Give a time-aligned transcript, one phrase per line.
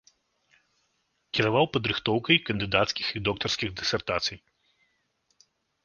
[1.39, 4.37] Кіраваў падрыхтоўкай кандыдацкіх і доктарскіх дысертацый.